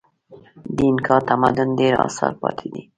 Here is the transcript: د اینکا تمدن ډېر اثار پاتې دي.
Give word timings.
د 0.75 0.77
اینکا 0.87 1.17
تمدن 1.29 1.69
ډېر 1.79 1.93
اثار 2.07 2.33
پاتې 2.41 2.67
دي. 2.73 2.83